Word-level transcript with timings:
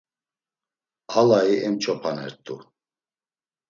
Alai 1.19 1.51
emç̌opanert̆u. 1.67 2.55